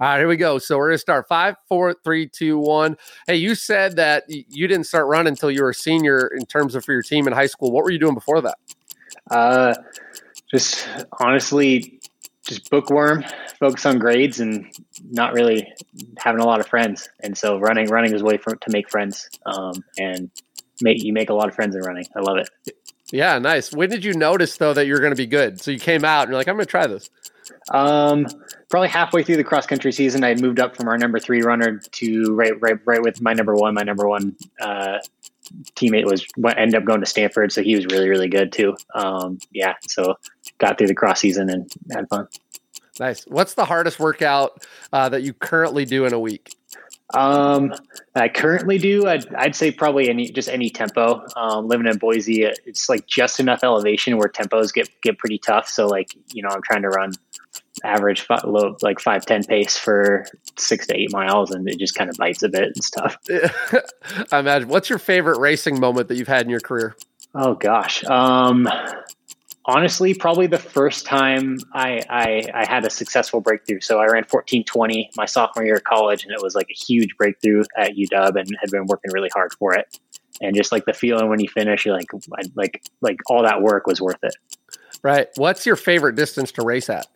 All 0.00 0.06
right, 0.08 0.18
here 0.18 0.28
we 0.28 0.38
go. 0.38 0.56
So 0.56 0.78
we're 0.78 0.88
gonna 0.88 0.96
start 0.96 1.28
five, 1.28 1.56
four, 1.68 1.92
three, 1.92 2.26
two, 2.26 2.58
one. 2.58 2.96
Hey, 3.26 3.36
you 3.36 3.54
said 3.54 3.96
that 3.96 4.24
you 4.26 4.66
didn't 4.66 4.86
start 4.86 5.06
running 5.08 5.32
until 5.32 5.50
you 5.50 5.62
were 5.62 5.70
a 5.70 5.74
senior 5.74 6.26
in 6.28 6.46
terms 6.46 6.74
of 6.74 6.86
for 6.86 6.92
your 6.94 7.02
team 7.02 7.26
in 7.26 7.34
high 7.34 7.44
school. 7.44 7.70
What 7.70 7.84
were 7.84 7.90
you 7.90 7.98
doing 7.98 8.14
before 8.14 8.40
that? 8.40 8.56
Uh, 9.30 9.74
just 10.50 10.88
honestly, 11.20 12.00
just 12.46 12.68
bookworm, 12.70 13.24
focus 13.58 13.86
on 13.86 13.98
grades, 13.98 14.40
and 14.40 14.72
not 15.10 15.32
really 15.32 15.72
having 16.18 16.40
a 16.40 16.46
lot 16.46 16.60
of 16.60 16.66
friends. 16.66 17.08
And 17.20 17.36
so 17.36 17.58
running, 17.58 17.88
running 17.88 18.12
is 18.12 18.22
a 18.22 18.24
way 18.24 18.38
for, 18.38 18.56
to 18.56 18.70
make 18.70 18.90
friends. 18.90 19.28
Um, 19.46 19.84
and 19.98 20.30
make 20.82 21.02
you 21.02 21.12
make 21.12 21.30
a 21.30 21.34
lot 21.34 21.48
of 21.48 21.54
friends 21.54 21.76
in 21.76 21.82
running. 21.82 22.06
I 22.16 22.20
love 22.20 22.38
it. 22.38 22.48
Yeah, 23.12 23.38
nice. 23.38 23.72
When 23.72 23.90
did 23.90 24.04
you 24.04 24.14
notice 24.14 24.56
though 24.56 24.72
that 24.72 24.86
you're 24.86 25.00
going 25.00 25.12
to 25.12 25.16
be 25.16 25.26
good? 25.26 25.60
So 25.60 25.70
you 25.70 25.78
came 25.78 26.04
out 26.04 26.22
and 26.22 26.30
you're 26.30 26.38
like, 26.38 26.48
I'm 26.48 26.54
going 26.54 26.66
to 26.66 26.70
try 26.70 26.86
this. 26.86 27.10
Um, 27.72 28.26
probably 28.68 28.88
halfway 28.88 29.24
through 29.24 29.36
the 29.36 29.44
cross 29.44 29.66
country 29.66 29.92
season, 29.92 30.22
I 30.22 30.34
moved 30.34 30.60
up 30.60 30.76
from 30.76 30.88
our 30.88 30.96
number 30.96 31.18
three 31.18 31.42
runner 31.42 31.78
to 31.78 32.34
right, 32.34 32.52
right, 32.60 32.78
right 32.84 33.02
with 33.02 33.20
my 33.20 33.32
number 33.32 33.54
one. 33.54 33.74
My 33.74 33.82
number 33.82 34.08
one 34.08 34.36
uh, 34.60 34.98
teammate 35.76 36.04
was 36.04 36.26
ended 36.56 36.74
up 36.74 36.84
going 36.84 37.00
to 37.00 37.06
Stanford, 37.06 37.52
so 37.52 37.62
he 37.62 37.74
was 37.74 37.86
really 37.86 38.08
really 38.08 38.28
good 38.28 38.52
too. 38.52 38.76
Um, 38.94 39.38
yeah, 39.52 39.74
so 39.82 40.16
got 40.58 40.78
through 40.78 40.88
the 40.88 40.94
cross 40.94 41.20
season 41.20 41.50
and 41.50 41.70
had 41.90 42.08
fun. 42.08 42.28
Nice. 42.98 43.24
What's 43.24 43.54
the 43.54 43.64
hardest 43.64 43.98
workout 43.98 44.66
uh, 44.92 45.08
that 45.08 45.22
you 45.22 45.32
currently 45.32 45.86
do 45.86 46.04
in 46.04 46.12
a 46.12 46.18
week? 46.18 46.54
Um, 47.14 47.72
I 48.14 48.28
currently 48.28 48.78
do. 48.78 49.06
I'd, 49.06 49.34
I'd 49.34 49.56
say 49.56 49.72
probably 49.72 50.08
any 50.08 50.28
just 50.28 50.48
any 50.48 50.70
tempo. 50.70 51.24
Um, 51.34 51.66
living 51.66 51.86
in 51.86 51.98
Boise, 51.98 52.44
it's 52.44 52.88
like 52.88 53.06
just 53.06 53.40
enough 53.40 53.64
elevation 53.64 54.16
where 54.16 54.28
tempos 54.28 54.72
get 54.72 54.88
get 55.02 55.18
pretty 55.18 55.38
tough. 55.38 55.68
So 55.68 55.86
like 55.86 56.14
you 56.32 56.42
know, 56.42 56.50
I'm 56.50 56.62
trying 56.62 56.82
to 56.82 56.88
run 56.88 57.12
average 57.84 58.22
five, 58.22 58.44
low, 58.44 58.76
like 58.82 59.00
five 59.00 59.24
ten 59.24 59.44
pace 59.44 59.76
for 59.76 60.26
six 60.56 60.86
to 60.88 60.96
eight 60.96 61.12
miles, 61.12 61.50
and 61.50 61.68
it 61.68 61.78
just 61.78 61.94
kind 61.94 62.10
of 62.10 62.16
bites 62.16 62.42
a 62.42 62.48
bit 62.48 62.72
and 62.74 62.84
stuff. 62.84 63.16
I 64.32 64.38
imagine. 64.38 64.68
What's 64.68 64.90
your 64.90 64.98
favorite 64.98 65.38
racing 65.38 65.80
moment 65.80 66.08
that 66.08 66.16
you've 66.16 66.28
had 66.28 66.42
in 66.42 66.50
your 66.50 66.60
career? 66.60 66.96
Oh 67.34 67.54
gosh, 67.54 68.04
um, 68.04 68.68
honestly, 69.64 70.14
probably 70.14 70.46
the 70.46 70.58
first 70.58 71.06
time 71.06 71.58
I, 71.72 72.02
I, 72.08 72.44
I 72.52 72.68
had 72.68 72.84
a 72.84 72.90
successful 72.90 73.40
breakthrough. 73.40 73.80
So 73.80 73.98
I 73.98 74.06
ran 74.06 74.24
fourteen 74.24 74.64
twenty 74.64 75.10
my 75.16 75.26
sophomore 75.26 75.64
year 75.64 75.76
of 75.76 75.84
college, 75.84 76.24
and 76.24 76.32
it 76.32 76.42
was 76.42 76.54
like 76.54 76.68
a 76.70 76.74
huge 76.74 77.16
breakthrough 77.16 77.64
at 77.76 77.92
UW, 77.92 78.36
and 78.36 78.56
had 78.60 78.70
been 78.70 78.86
working 78.86 79.12
really 79.12 79.30
hard 79.32 79.52
for 79.58 79.74
it. 79.74 79.98
And 80.42 80.56
just 80.56 80.72
like 80.72 80.86
the 80.86 80.94
feeling 80.94 81.28
when 81.28 81.38
you 81.38 81.48
finish, 81.48 81.84
you're 81.84 81.94
like, 81.94 82.08
like, 82.54 82.82
like 83.02 83.18
all 83.26 83.42
that 83.42 83.60
work 83.60 83.86
was 83.86 84.00
worth 84.00 84.22
it. 84.22 84.34
Right. 85.02 85.28
What's 85.36 85.66
your 85.66 85.76
favorite 85.76 86.16
distance 86.16 86.52
to 86.52 86.62
race 86.62 86.88
at? 86.88 87.06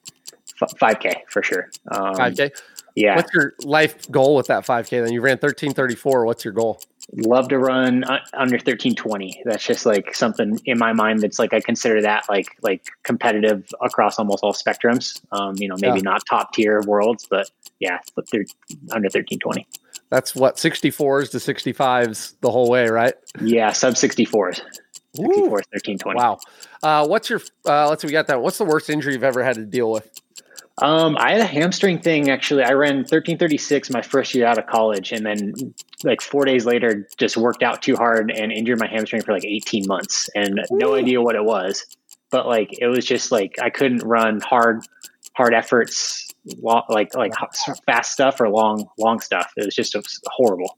5K 0.70 1.12
for 1.28 1.42
sure. 1.42 1.70
Um, 1.90 2.14
5K. 2.14 2.50
Yeah. 2.94 3.16
What's 3.16 3.34
your 3.34 3.54
life 3.64 4.10
goal 4.10 4.36
with 4.36 4.46
that 4.46 4.64
5K? 4.64 5.04
Then 5.04 5.12
you 5.12 5.20
ran 5.20 5.32
1334. 5.32 6.24
What's 6.26 6.44
your 6.44 6.54
goal? 6.54 6.80
Love 7.12 7.48
to 7.48 7.58
run 7.58 8.04
under 8.04 8.56
1320. 8.56 9.42
That's 9.44 9.64
just 9.64 9.84
like 9.84 10.14
something 10.14 10.58
in 10.64 10.78
my 10.78 10.92
mind 10.92 11.20
that's 11.20 11.38
like 11.38 11.52
I 11.52 11.60
consider 11.60 12.00
that 12.02 12.24
like 12.28 12.46
like 12.62 12.86
competitive 13.02 13.68
across 13.82 14.18
almost 14.18 14.42
all 14.42 14.54
spectrums. 14.54 15.20
Um, 15.32 15.54
you 15.58 15.68
know, 15.68 15.76
maybe 15.78 15.98
yeah. 15.98 16.02
not 16.02 16.22
top 16.28 16.54
tier 16.54 16.80
worlds, 16.82 17.26
but 17.28 17.50
yeah, 17.80 17.98
but 18.14 18.30
they're 18.30 18.46
under 18.90 19.06
1320. 19.06 19.66
That's 20.10 20.34
what 20.34 20.56
64s 20.56 21.30
to 21.32 21.38
65s 21.38 22.34
the 22.40 22.50
whole 22.50 22.70
way, 22.70 22.88
right? 22.88 23.14
Yeah, 23.40 23.72
sub 23.72 23.94
64s. 23.94 24.62
64s, 25.16 25.50
1320. 25.50 26.18
Wow. 26.18 26.38
Uh, 26.82 27.06
what's 27.06 27.28
your 27.28 27.40
uh, 27.66 27.88
let's 27.88 28.02
see, 28.02 28.08
we 28.08 28.12
got 28.12 28.28
that. 28.28 28.40
What's 28.40 28.58
the 28.58 28.64
worst 28.64 28.88
injury 28.88 29.12
you've 29.12 29.24
ever 29.24 29.44
had 29.44 29.56
to 29.56 29.64
deal 29.64 29.90
with? 29.90 30.10
Um, 30.82 31.16
I 31.18 31.32
had 31.32 31.40
a 31.40 31.46
hamstring 31.46 32.00
thing 32.00 32.30
actually. 32.30 32.64
I 32.64 32.72
ran 32.72 32.96
1336 32.96 33.90
my 33.90 34.02
first 34.02 34.34
year 34.34 34.46
out 34.46 34.58
of 34.58 34.66
college, 34.66 35.12
and 35.12 35.24
then 35.24 35.54
like 36.02 36.20
four 36.20 36.44
days 36.44 36.66
later, 36.66 37.08
just 37.16 37.36
worked 37.36 37.62
out 37.62 37.80
too 37.80 37.94
hard 37.94 38.32
and 38.32 38.50
injured 38.50 38.80
my 38.80 38.88
hamstring 38.88 39.22
for 39.22 39.32
like 39.32 39.44
18 39.44 39.86
months, 39.86 40.28
and 40.34 40.58
Ooh. 40.58 40.78
no 40.78 40.94
idea 40.94 41.20
what 41.20 41.36
it 41.36 41.44
was. 41.44 41.86
But 42.30 42.46
like 42.46 42.76
it 42.80 42.88
was 42.88 43.04
just 43.04 43.30
like 43.30 43.54
I 43.62 43.70
couldn't 43.70 44.02
run 44.02 44.40
hard, 44.40 44.84
hard 45.36 45.54
efforts, 45.54 46.28
like 46.60 47.14
like 47.14 47.32
fast 47.86 48.12
stuff 48.12 48.40
or 48.40 48.48
long 48.48 48.88
long 48.98 49.20
stuff. 49.20 49.52
It 49.56 49.64
was 49.64 49.76
just 49.76 49.96
horrible. 50.26 50.76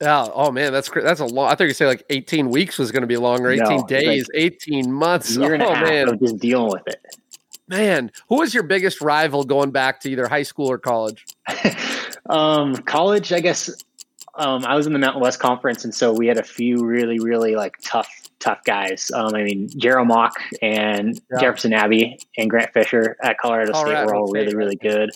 Yeah. 0.00 0.28
Oh 0.32 0.52
man, 0.52 0.72
that's 0.72 0.90
that's 0.90 1.20
a 1.20 1.24
long. 1.24 1.50
I 1.50 1.54
thought 1.54 1.64
you 1.64 1.72
say 1.72 1.86
like 1.86 2.04
18 2.10 2.50
weeks 2.50 2.78
was 2.78 2.92
going 2.92 3.00
to 3.00 3.08
be 3.08 3.16
longer. 3.16 3.50
18 3.50 3.66
no, 3.66 3.86
days, 3.86 4.28
like 4.34 4.42
18 4.42 4.92
months. 4.92 5.36
Year 5.36 5.54
and 5.54 5.62
oh 5.62 5.70
a 5.70 5.74
half 5.74 5.88
man, 5.88 6.08
of 6.10 6.20
just 6.20 6.38
dealing 6.38 6.70
with 6.70 6.86
it. 6.86 7.00
Man, 7.68 8.10
who 8.28 8.36
was 8.36 8.54
your 8.54 8.62
biggest 8.62 9.00
rival 9.00 9.44
going 9.44 9.70
back 9.70 10.00
to 10.00 10.10
either 10.10 10.26
high 10.26 10.42
school 10.42 10.70
or 10.70 10.78
college? 10.78 11.26
um, 12.30 12.76
college, 12.76 13.32
I 13.32 13.40
guess. 13.40 13.70
Um, 14.34 14.64
I 14.64 14.76
was 14.76 14.86
in 14.86 14.92
the 14.92 14.98
Mountain 14.98 15.20
West 15.20 15.40
Conference, 15.40 15.84
and 15.84 15.94
so 15.94 16.12
we 16.12 16.26
had 16.26 16.38
a 16.38 16.44
few 16.44 16.84
really, 16.84 17.18
really 17.18 17.56
like 17.56 17.74
tough, 17.82 18.08
tough 18.38 18.62
guys. 18.64 19.10
Um, 19.12 19.34
I 19.34 19.42
mean, 19.42 19.68
Jerrell 19.70 20.06
Mock 20.06 20.34
and 20.62 21.20
yeah. 21.30 21.40
Jefferson 21.40 21.72
Abbey 21.72 22.18
and 22.36 22.48
Grant 22.48 22.72
Fischer 22.72 23.16
at 23.22 23.38
Colorado, 23.38 23.72
Colorado 23.72 23.96
State 23.96 24.06
were 24.06 24.14
all 24.14 24.28
State, 24.28 24.40
really, 24.40 24.54
really 24.54 24.76
good. 24.76 25.10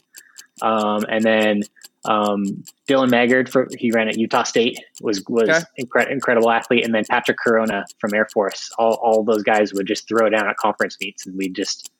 Um, 0.60 1.04
and 1.08 1.24
then 1.24 1.62
um, 2.04 2.64
Dillon 2.86 3.10
Maggard, 3.10 3.48
for, 3.48 3.68
he 3.78 3.92
ran 3.92 4.08
at 4.08 4.18
Utah 4.18 4.42
State, 4.42 4.78
was 5.00 5.22
was 5.28 5.48
okay. 5.48 5.60
incre- 5.80 6.10
incredible 6.10 6.50
athlete, 6.50 6.84
and 6.84 6.94
then 6.94 7.04
Patrick 7.08 7.38
Corona 7.38 7.84
from 8.00 8.12
Air 8.14 8.26
Force. 8.32 8.70
All 8.78 8.94
all 8.94 9.22
those 9.22 9.42
guys 9.42 9.72
would 9.72 9.86
just 9.86 10.08
throw 10.08 10.28
down 10.28 10.48
at 10.48 10.56
conference 10.56 10.96
meets, 11.00 11.26
and 11.26 11.36
we 11.36 11.48
just 11.48 11.90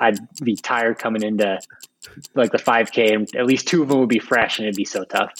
I'd 0.00 0.18
be 0.42 0.56
tired 0.56 0.98
coming 0.98 1.22
into 1.22 1.60
like 2.34 2.52
the 2.52 2.58
5K, 2.58 3.14
and 3.14 3.36
at 3.36 3.46
least 3.46 3.68
two 3.68 3.82
of 3.82 3.88
them 3.88 4.00
would 4.00 4.08
be 4.08 4.18
fresh, 4.18 4.58
and 4.58 4.66
it'd 4.66 4.76
be 4.76 4.84
so 4.84 5.04
tough. 5.04 5.32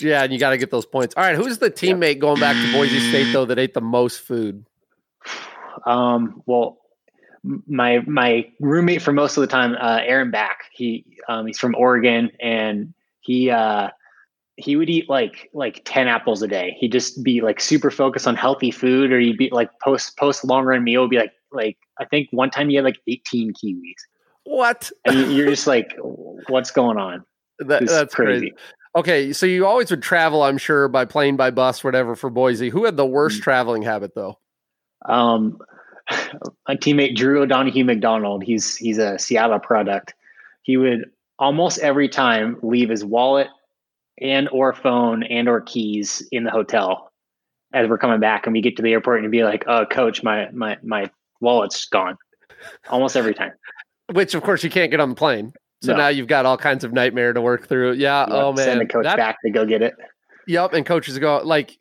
Yeah, 0.00 0.24
and 0.24 0.32
you 0.32 0.38
got 0.38 0.50
to 0.50 0.58
get 0.58 0.70
those 0.70 0.86
points. 0.86 1.14
All 1.16 1.22
right, 1.22 1.36
who's 1.36 1.58
the 1.58 1.70
teammate 1.70 2.18
going 2.18 2.40
back 2.40 2.56
to 2.56 2.72
Boise 2.72 2.98
State 3.10 3.32
though 3.32 3.44
that 3.44 3.58
ate 3.58 3.74
the 3.74 3.80
most 3.80 4.20
food? 4.20 4.64
Um, 5.86 6.42
well, 6.46 6.78
my 7.66 8.00
my 8.00 8.50
roommate 8.58 9.02
for 9.02 9.12
most 9.12 9.36
of 9.36 9.42
the 9.42 9.46
time, 9.46 9.76
uh, 9.80 10.00
Aaron 10.02 10.32
Back. 10.32 10.64
He 10.72 11.04
um, 11.28 11.46
he's 11.46 11.58
from 11.58 11.76
Oregon, 11.76 12.30
and 12.40 12.92
he 13.20 13.50
uh, 13.50 13.90
he 14.58 14.74
would 14.74 14.90
eat 14.90 15.08
like 15.08 15.48
like 15.54 15.82
10 15.84 16.08
apples 16.08 16.42
a 16.42 16.48
day 16.48 16.76
he'd 16.80 16.90
just 16.90 17.22
be 17.22 17.40
like 17.40 17.60
super 17.60 17.90
focused 17.90 18.26
on 18.26 18.34
healthy 18.34 18.72
food 18.72 19.12
or 19.12 19.20
he'd 19.20 19.38
be 19.38 19.48
like 19.52 19.70
post 19.80 20.16
post 20.16 20.44
long 20.44 20.64
run 20.64 20.82
meal 20.82 21.02
would 21.02 21.10
be 21.10 21.16
like 21.16 21.32
like 21.52 21.76
i 21.98 22.04
think 22.04 22.28
one 22.30 22.50
time 22.50 22.70
you 22.70 22.78
had 22.78 22.84
like 22.84 23.00
18 23.06 23.52
kiwis 23.52 23.94
what 24.44 24.90
and 25.04 25.32
you're 25.32 25.48
just 25.48 25.66
like 25.66 25.94
what's 26.48 26.70
going 26.70 26.96
on 26.96 27.24
That, 27.58 27.86
that's 27.86 28.14
crazy. 28.14 28.50
crazy. 28.50 28.54
Okay, 28.96 29.32
so 29.32 29.46
you 29.46 29.66
always 29.66 29.90
would 29.90 30.02
travel, 30.02 30.42
I'm 30.42 30.58
sure, 30.58 30.88
by 30.88 31.04
plane, 31.04 31.36
by 31.36 31.50
bus, 31.50 31.84
whatever, 31.84 32.16
for 32.16 32.30
Boise. 32.30 32.70
Who 32.70 32.84
had 32.84 32.96
the 32.96 33.06
worst 33.06 33.40
mm. 33.40 33.42
traveling 33.42 33.82
habit, 33.82 34.12
though? 34.14 34.38
Um, 35.06 35.58
my 36.68 36.76
teammate 36.76 37.14
Drew 37.14 37.42
O'Donohue 37.42 37.84
McDonald. 37.84 38.42
He's 38.42 38.76
he's 38.76 38.98
a 38.98 39.18
Seattle 39.18 39.58
product. 39.58 40.14
He 40.62 40.76
would 40.76 41.10
almost 41.38 41.78
every 41.78 42.08
time 42.08 42.58
leave 42.62 42.88
his 42.88 43.04
wallet 43.04 43.48
and 44.20 44.48
or 44.50 44.72
phone 44.72 45.22
and 45.22 45.48
or 45.48 45.60
keys 45.60 46.26
in 46.32 46.44
the 46.44 46.50
hotel 46.50 47.12
as 47.72 47.88
we're 47.88 47.98
coming 47.98 48.20
back, 48.20 48.46
and 48.46 48.52
we 48.52 48.62
get 48.62 48.76
to 48.78 48.82
the 48.82 48.92
airport 48.92 49.22
and 49.22 49.30
be 49.30 49.44
like, 49.44 49.64
"Oh, 49.66 49.84
coach, 49.84 50.22
my 50.22 50.50
my 50.50 50.78
my 50.82 51.10
wallet's 51.40 51.86
gone." 51.86 52.16
Almost 52.88 53.16
every 53.16 53.34
time. 53.34 53.52
Which, 54.12 54.34
of 54.34 54.42
course, 54.42 54.64
you 54.64 54.70
can't 54.70 54.90
get 54.90 55.00
on 55.00 55.10
the 55.10 55.14
plane. 55.14 55.52
So 55.82 55.92
no. 55.92 55.98
now 55.98 56.08
you've 56.08 56.26
got 56.26 56.46
all 56.46 56.56
kinds 56.56 56.82
of 56.82 56.92
nightmare 56.92 57.32
to 57.32 57.40
work 57.40 57.68
through. 57.68 57.92
Yeah. 57.92 58.26
oh 58.28 58.52
man. 58.52 58.64
Send 58.64 58.80
the 58.80 58.86
coach 58.86 59.04
that, 59.04 59.16
back 59.16 59.36
to 59.44 59.50
go 59.50 59.64
get 59.64 59.82
it. 59.82 59.94
Yep. 60.46 60.72
And 60.72 60.84
coaches 60.84 61.18
go 61.18 61.40
like 61.44 61.78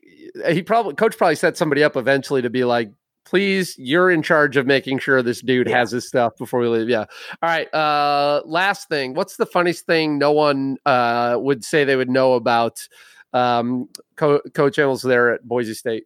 he 0.50 0.62
probably 0.62 0.94
coach 0.94 1.18
probably 1.18 1.36
set 1.36 1.58
somebody 1.58 1.84
up 1.84 1.96
eventually 1.96 2.42
to 2.42 2.50
be 2.50 2.64
like, 2.64 2.92
please, 3.26 3.76
you're 3.78 4.12
in 4.12 4.22
charge 4.22 4.56
of 4.56 4.68
making 4.68 5.00
sure 5.00 5.24
this 5.24 5.42
dude 5.42 5.68
yeah. 5.68 5.80
has 5.80 5.92
his 5.92 6.08
stuff 6.08 6.38
before 6.38 6.60
we 6.60 6.68
leave. 6.68 6.90
Yeah. 6.90 7.06
All 7.42 7.50
right. 7.50 7.74
Uh 7.74 8.42
last 8.46 8.88
thing. 8.88 9.16
What's 9.16 9.38
the 9.38 9.46
funniest 9.46 9.86
thing 9.86 10.20
no 10.20 10.32
one 10.32 10.78
uh 10.86 11.38
would 11.40 11.64
say 11.64 11.84
they 11.84 11.96
would 11.96 12.10
know 12.10 12.34
about 12.34 12.88
um 13.34 13.90
Co- 14.16 14.42
Coach 14.54 14.78
Ihmels 14.78 15.02
there 15.02 15.34
at 15.34 15.44
Boise 15.44 15.74
State? 15.74 16.06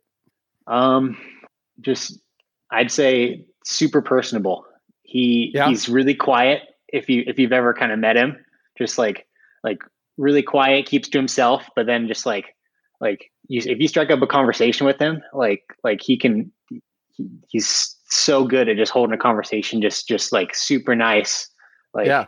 Um 0.66 1.18
just 1.82 2.22
I'd 2.72 2.92
say 2.92 3.46
super 3.64 4.02
personable. 4.02 4.66
He 5.04 5.52
yeah. 5.54 5.68
he's 5.68 5.90
really 5.90 6.16
quiet 6.16 6.62
if 6.88 7.10
you 7.10 7.24
if 7.28 7.40
you've 7.40 7.54
ever 7.54 7.74
kind 7.74 7.92
of 7.92 8.00
met 8.00 8.16
him, 8.16 8.38
just 8.78 8.98
like 8.98 9.28
like 9.64 9.80
really 10.18 10.44
quiet, 10.44 10.86
keeps 10.86 11.10
to 11.10 11.18
himself, 11.18 11.68
but 11.76 11.86
then 11.86 12.08
just 12.08 12.26
like 12.26 12.56
like 13.00 13.32
you, 13.48 13.62
if 13.66 13.80
you 13.80 13.88
strike 13.88 14.12
up 14.12 14.22
a 14.22 14.28
conversation 14.28 14.86
with 14.86 15.00
him, 15.00 15.22
like 15.34 15.64
like 15.84 16.02
he 16.02 16.18
can 16.18 16.52
he, 16.70 17.28
he's 17.48 17.98
so 18.06 18.46
good 18.46 18.70
at 18.70 18.78
just 18.78 18.92
holding 18.92 19.14
a 19.14 19.18
conversation, 19.18 19.82
just 19.82 20.08
just 20.08 20.32
like 20.32 20.56
super 20.56 20.96
nice, 20.96 21.50
like 21.94 22.08
yeah. 22.08 22.28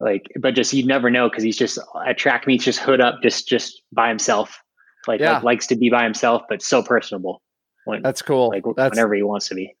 Like, 0.00 0.30
but 0.40 0.54
just 0.54 0.72
you 0.72 0.84
never 0.84 1.08
know 1.08 1.28
because 1.30 1.44
he's 1.44 1.56
just 1.56 1.78
at 2.06 2.18
track 2.18 2.46
meets, 2.46 2.64
just 2.64 2.80
hood 2.80 3.00
up, 3.00 3.22
just 3.22 3.48
just 3.48 3.80
by 3.92 4.08
himself. 4.08 4.60
Like, 5.06 5.20
yeah. 5.20 5.34
like 5.34 5.44
likes 5.44 5.66
to 5.68 5.76
be 5.76 5.88
by 5.88 6.02
himself, 6.04 6.42
but 6.48 6.62
so 6.62 6.82
personable. 6.82 7.42
When, 7.84 8.02
That's 8.02 8.22
cool. 8.22 8.48
Like 8.48 8.64
That's, 8.76 8.90
whenever 8.90 9.14
he 9.14 9.22
wants 9.22 9.48
to 9.48 9.54
be. 9.54 9.74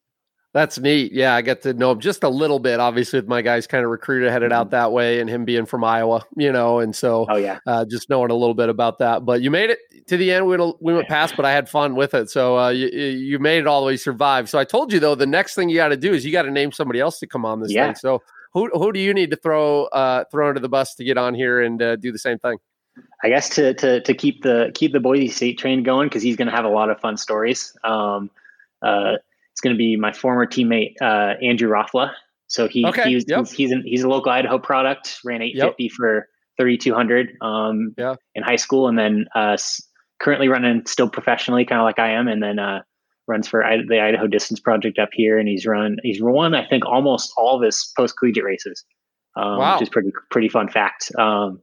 That's 0.54 0.78
neat. 0.78 1.12
Yeah, 1.12 1.34
I 1.34 1.42
get 1.42 1.62
to 1.62 1.74
know 1.74 1.90
him 1.90 1.98
just 1.98 2.22
a 2.22 2.28
little 2.28 2.60
bit. 2.60 2.78
Obviously, 2.78 3.18
with 3.18 3.26
my 3.26 3.42
guys 3.42 3.66
kind 3.66 3.84
of 3.84 3.90
recruited 3.90 4.30
headed 4.30 4.52
out 4.52 4.66
mm-hmm. 4.66 4.76
that 4.76 4.92
way, 4.92 5.18
and 5.18 5.28
him 5.28 5.44
being 5.44 5.66
from 5.66 5.82
Iowa, 5.82 6.24
you 6.36 6.52
know, 6.52 6.78
and 6.78 6.94
so 6.94 7.26
oh 7.28 7.34
yeah, 7.34 7.58
uh, 7.66 7.84
just 7.84 8.08
knowing 8.08 8.30
a 8.30 8.36
little 8.36 8.54
bit 8.54 8.68
about 8.68 9.00
that. 9.00 9.24
But 9.24 9.42
you 9.42 9.50
made 9.50 9.70
it 9.70 9.80
to 10.06 10.16
the 10.16 10.30
end. 10.30 10.46
We 10.46 10.56
went, 10.56 10.80
we 10.80 10.94
went 10.94 11.08
past, 11.08 11.34
but 11.36 11.44
I 11.44 11.50
had 11.50 11.68
fun 11.68 11.96
with 11.96 12.14
it. 12.14 12.30
So 12.30 12.56
uh, 12.56 12.68
you 12.68 12.86
you 12.86 13.40
made 13.40 13.58
it 13.58 13.66
all 13.66 13.80
the 13.80 13.88
way, 13.88 13.96
survived. 13.96 14.48
So 14.48 14.56
I 14.56 14.64
told 14.64 14.92
you 14.92 15.00
though, 15.00 15.16
the 15.16 15.26
next 15.26 15.56
thing 15.56 15.70
you 15.70 15.76
got 15.76 15.88
to 15.88 15.96
do 15.96 16.12
is 16.12 16.24
you 16.24 16.30
got 16.30 16.42
to 16.42 16.52
name 16.52 16.70
somebody 16.70 17.00
else 17.00 17.18
to 17.18 17.26
come 17.26 17.44
on 17.44 17.60
this 17.60 17.72
yeah. 17.72 17.86
thing. 17.86 17.96
So 17.96 18.22
who 18.52 18.70
who 18.74 18.92
do 18.92 19.00
you 19.00 19.12
need 19.12 19.32
to 19.32 19.36
throw 19.36 19.86
uh, 19.86 20.22
throw 20.30 20.48
under 20.48 20.60
the 20.60 20.68
bus 20.68 20.94
to 20.94 21.04
get 21.04 21.18
on 21.18 21.34
here 21.34 21.62
and 21.62 21.82
uh, 21.82 21.96
do 21.96 22.12
the 22.12 22.18
same 22.18 22.38
thing? 22.38 22.58
I 23.24 23.28
guess 23.28 23.48
to 23.56 23.74
to 23.74 24.00
to 24.02 24.14
keep 24.14 24.44
the 24.44 24.70
keep 24.72 24.92
the 24.92 25.00
Boise 25.00 25.26
State 25.26 25.58
train 25.58 25.82
going 25.82 26.08
because 26.08 26.22
he's 26.22 26.36
going 26.36 26.46
to 26.46 26.54
have 26.54 26.64
a 26.64 26.68
lot 26.68 26.90
of 26.90 27.00
fun 27.00 27.16
stories. 27.16 27.76
Um, 27.82 28.30
uh, 28.82 29.14
it's 29.54 29.60
going 29.60 29.72
to 29.72 29.78
be 29.78 29.94
my 29.94 30.12
former 30.12 30.46
teammate 30.46 30.94
uh, 31.00 31.34
Andrew 31.40 31.70
Rothla. 31.70 32.10
So 32.48 32.66
he, 32.66 32.84
okay. 32.86 33.08
he's, 33.08 33.24
yep. 33.28 33.38
he's 33.38 33.52
he's, 33.52 33.70
an, 33.70 33.84
he's 33.86 34.02
a 34.02 34.08
local 34.08 34.32
Idaho 34.32 34.58
product. 34.58 35.18
Ran 35.24 35.42
850 35.42 35.84
yep. 35.84 35.92
for 35.92 36.28
3200 36.58 37.36
um, 37.40 37.94
yeah. 37.96 38.16
in 38.34 38.42
high 38.42 38.56
school, 38.56 38.88
and 38.88 38.98
then 38.98 39.26
uh, 39.36 39.56
currently 40.20 40.48
running 40.48 40.84
still 40.86 41.08
professionally, 41.08 41.64
kind 41.64 41.80
of 41.80 41.84
like 41.84 42.00
I 42.00 42.10
am, 42.10 42.26
and 42.26 42.42
then 42.42 42.58
uh, 42.58 42.82
runs 43.28 43.46
for 43.46 43.64
I, 43.64 43.76
the 43.88 44.02
Idaho 44.02 44.26
Distance 44.26 44.58
Project 44.58 44.98
up 44.98 45.10
here, 45.12 45.38
and 45.38 45.48
he's 45.48 45.64
run 45.66 45.98
he's 46.02 46.20
won 46.20 46.54
I 46.56 46.66
think 46.66 46.84
almost 46.84 47.32
all 47.36 47.56
of 47.56 47.62
his 47.62 47.92
post 47.96 48.16
collegiate 48.18 48.44
races, 48.44 48.84
um, 49.36 49.58
wow. 49.58 49.74
which 49.74 49.82
is 49.82 49.88
pretty 49.88 50.10
pretty 50.32 50.48
fun 50.48 50.68
fact. 50.68 51.12
Um, 51.16 51.60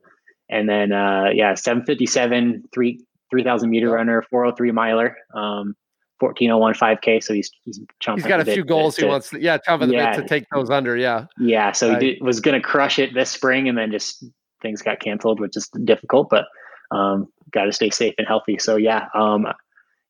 and 0.50 0.70
then 0.70 0.94
uh, 0.94 1.26
yeah, 1.34 1.56
757 1.56 2.64
three 2.74 3.06
3000 3.32 3.70
meter 3.70 3.88
yep. 3.88 3.96
runner, 3.96 4.24
403 4.30 4.72
miler. 4.72 5.18
Um, 5.36 5.76
1401 6.22 6.74
5K. 6.74 7.24
So 7.24 7.34
he's 7.34 7.52
he's 7.64 7.80
He's 8.16 8.26
got 8.26 8.40
a 8.40 8.46
few 8.46 8.64
goals 8.64 8.96
to, 8.96 9.02
he 9.02 9.08
wants. 9.08 9.30
To, 9.32 9.42
yeah, 9.42 9.58
chomping 9.58 9.88
the 9.88 9.94
yeah, 9.94 10.16
bit 10.16 10.22
to 10.22 10.28
take 10.28 10.46
those 10.54 10.70
under. 10.70 10.96
Yeah. 10.96 11.26
Yeah. 11.40 11.72
So 11.72 11.92
uh, 11.92 12.00
he 12.00 12.14
did, 12.14 12.22
was 12.24 12.40
going 12.40 12.60
to 12.60 12.66
crush 12.66 13.00
it 13.00 13.14
this 13.14 13.30
spring, 13.30 13.68
and 13.68 13.78
then 13.78 13.92
just 13.92 14.24
things 14.62 14.82
got 14.82 15.00
canceled, 15.00 15.40
which 15.40 15.58
is 15.58 15.68
difficult. 15.84 16.30
But 16.30 16.46
um, 16.92 17.28
got 17.52 17.66
to 17.66 17.74
stay 17.74 17.90
safe 17.90 18.14
and 18.18 18.28
healthy. 18.28 18.58
So 18.60 18.76
yeah, 18.76 19.08
um, 19.16 19.48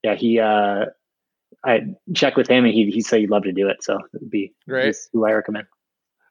yeah, 0.03 0.15
he. 0.15 0.39
Uh, 0.39 0.85
I 1.63 1.81
checked 2.15 2.37
with 2.37 2.47
him, 2.47 2.65
and 2.65 2.73
he 2.73 2.89
he 2.89 3.01
said 3.01 3.19
he'd 3.19 3.29
love 3.29 3.43
to 3.43 3.51
do 3.51 3.67
it. 3.69 3.83
So 3.83 3.99
it'd 4.15 4.31
be 4.31 4.53
great. 4.67 4.95
Who 5.13 5.25
I 5.25 5.33
recommend. 5.33 5.67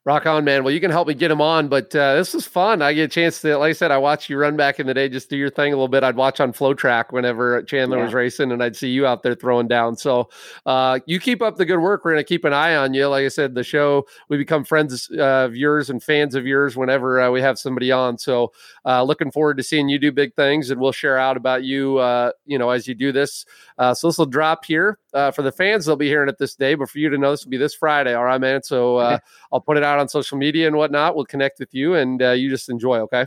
Rock 0.07 0.25
on, 0.25 0.45
man. 0.45 0.65
Well, 0.65 0.73
you 0.73 0.81
can 0.81 0.91
help 0.91 1.09
me 1.09 1.13
get 1.13 1.31
him 1.31 1.43
on, 1.43 1.69
but 1.69 1.95
uh, 1.95 2.15
this 2.15 2.35
is 2.35 2.47
fun. 2.47 2.81
I 2.81 2.95
get 2.95 3.03
a 3.03 3.09
chance 3.09 3.43
to, 3.43 3.59
like 3.59 3.69
I 3.69 3.73
said, 3.75 3.91
I 3.91 3.99
watched 3.99 4.31
you 4.31 4.39
run 4.39 4.57
back 4.57 4.81
in 4.81 4.87
the 4.87 4.95
day, 4.95 5.11
just 5.11 5.29
do 5.29 5.37
your 5.37 5.51
thing 5.51 5.75
a 5.75 5.77
little 5.77 5.89
bit. 5.89 6.03
I'd 6.03 6.17
watch 6.17 6.41
on 6.41 6.55
FloTrack 6.55 7.13
whenever 7.13 7.63
Chandler 7.65 7.99
yeah. 7.99 8.05
was 8.05 8.15
racing, 8.15 8.51
and 8.51 8.63
I'd 8.63 8.77
see 8.77 8.89
you 8.89 9.07
out 9.07 9.23
there 9.23 9.35
throwing 9.35 9.69
down. 9.69 9.97
So 9.97 10.31
uh, 10.65 11.01
you 11.05 11.21
keep 11.21 11.43
up 11.43 11.57
the 11.57 11.67
good 11.67 11.81
work. 11.81 12.03
We're 12.03 12.13
going 12.13 12.25
to 12.25 12.29
keep 12.29 12.47
an 12.47 12.55
eye 12.55 12.77
on 12.77 12.95
you. 12.95 13.09
Like 13.09 13.27
I 13.27 13.29
said, 13.29 13.55
the 13.55 13.63
show, 13.63 14.07
we 14.31 14.39
become 14.39 14.65
friends 14.65 15.11
uh, 15.19 15.45
of 15.45 15.55
yours 15.55 15.91
and 15.91 16.03
fans 16.03 16.35
of 16.35 16.47
yours 16.47 16.79
whenever 16.79 17.21
uh, 17.21 17.31
we 17.31 17.43
have 17.43 17.59
somebody 17.59 17.93
on. 17.93 18.17
So 18.17 18.55
uh, 18.87 19.03
looking 19.03 19.31
forward 19.31 19.59
to 19.59 19.63
seeing 19.63 19.91
you 19.91 19.99
do 19.99 20.13
big 20.13 20.35
things, 20.35 20.71
and 20.71 20.81
we'll 20.81 20.93
share 20.93 21.19
out 21.19 21.37
about 21.37 21.63
you, 21.63 21.99
uh, 21.99 22.33
you 22.47 22.59
know, 22.59 22.71
as 22.71 22.89
you 22.89 22.95
do 22.95 23.13
this. 23.13 23.45
so 23.79 24.09
this 24.09 24.17
will 24.17 24.25
drop 24.25 24.65
here 24.65 24.99
for 25.13 25.43
the 25.43 25.53
fans. 25.53 25.87
They'll 25.87 25.97
be 25.97 26.09
hearing 26.09 26.29
it 26.29 26.39
this 26.39 26.55
day, 26.55 26.75
but 26.75 26.89
for 26.89 26.99
you 26.99 27.11
to 27.11 27.19
know, 27.19 27.31
this 27.31 27.45
will 27.45 27.51
be 27.51 27.57
this 27.57 27.75
Friday. 27.75 28.15
All 28.15 28.25
right, 28.25 28.41
man. 28.41 28.63
So 28.63 28.99
I'll 29.53 29.61
put 29.61 29.77
it 29.77 29.83
out 29.83 29.99
on 29.99 30.09
social 30.09 30.39
media 30.39 30.67
and 30.67 30.77
whatnot. 30.77 31.17
We'll 31.17 31.27
connect 31.27 31.59
with 31.59 31.75
you 31.75 31.95
and 31.95 32.23
uh, 32.23 32.31
you 32.31 32.51
just 32.51 32.69
enjoy. 32.69 32.99
Okay. 33.01 33.27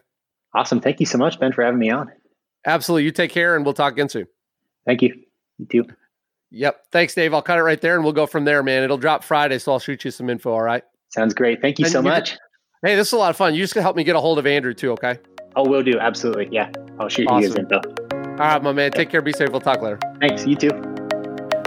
Awesome. 0.56 0.80
Thank 0.80 1.00
you 1.00 1.06
so 1.06 1.18
much, 1.18 1.40
Ben, 1.40 1.52
for 1.52 1.64
having 1.64 1.80
me 1.80 1.90
on. 1.90 2.12
Absolutely. 2.66 3.04
You 3.06 3.12
take 3.12 3.32
care 3.32 3.56
and 3.56 3.66
we'll 3.66 3.74
talk 3.74 3.94
again 3.94 4.10
soon. 4.10 4.28
Thank 4.86 5.02
you. 5.02 5.14
You 5.58 5.66
too. 5.66 5.86
Yep. 6.52 6.86
Thanks, 6.92 7.16
Dave. 7.16 7.34
I'll 7.34 7.42
cut 7.42 7.58
it 7.58 7.64
right 7.64 7.82
there 7.82 7.96
and 7.96 8.04
we'll 8.04 8.14
go 8.14 8.28
from 8.28 8.46
there, 8.46 8.62
man. 8.62 8.84
It'll 8.84 8.98
drop 8.98 9.24
Friday, 9.24 9.58
so 9.58 9.72
I'll 9.72 9.80
shoot 9.80 10.06
you 10.06 10.12
some 10.12 10.30
info. 10.30 10.54
All 10.54 10.62
right. 10.62 10.84
Sounds 11.10 11.34
great. 11.34 11.62
Thank 11.62 11.80
you 11.80 11.86
and 11.86 11.92
so 11.92 12.00
you 12.00 12.04
much. 12.04 12.32
Can, 12.32 12.40
hey, 12.84 12.96
this 12.96 13.08
is 13.08 13.14
a 13.14 13.18
lot 13.18 13.32
of 13.32 13.38
fun. 13.38 13.56
You 13.56 13.62
just 13.62 13.74
help 13.74 13.96
me 13.96 14.04
get 14.04 14.16
a 14.16 14.20
hold 14.20 14.40
of 14.40 14.46
Andrew 14.46 14.74
too, 14.74 14.92
okay? 14.92 15.18
Oh, 15.56 15.68
will 15.68 15.84
do. 15.84 16.00
Absolutely. 16.00 16.50
Yeah. 16.52 16.72
I'll 17.00 17.10
shoot 17.10 17.28
awesome. 17.28 17.42
you 17.42 17.48
his 17.48 17.56
info. 17.56 17.82
All 18.14 18.38
right, 18.38 18.64
my 18.64 18.72
man. 18.72 18.92
Take 18.92 19.10
care. 19.10 19.22
Be 19.22 19.34
safe. 19.34 19.50
We'll 19.50 19.62
talk 19.62 19.82
later. 19.82 20.00
Thanks. 20.20 20.46
You 20.46 20.56
too. 20.56 20.93